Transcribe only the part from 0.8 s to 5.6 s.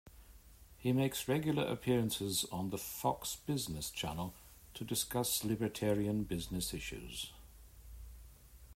makes regular appearances on the Fox Business Channel to discuss